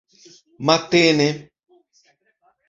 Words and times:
matene 0.67 1.27